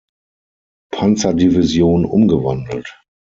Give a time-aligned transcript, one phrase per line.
[0.91, 2.87] Panzerdivision umgewandelt.